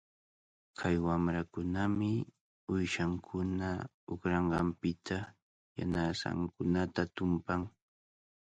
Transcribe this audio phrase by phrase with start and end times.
[0.77, 2.11] Kay wamrakunami
[2.73, 3.69] uyshankuna
[4.13, 5.17] uqranqanpita
[5.77, 7.61] yanasankunata tumpan.